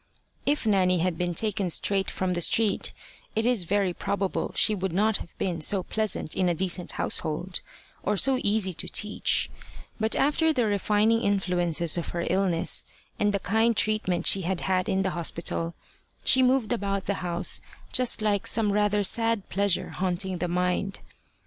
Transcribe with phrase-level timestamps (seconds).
[0.47, 2.91] If Nanny had been taken straight from the street,
[3.35, 7.61] it is very probable she would not have been so pleasant in a decent household,
[8.01, 9.51] or so easy to teach;
[9.99, 12.83] but after the refining influences of her illness
[13.19, 15.75] and the kind treatment she had had in the hospital,
[16.25, 17.61] she moved about the house
[17.91, 21.01] just like some rather sad pleasure haunting the mind.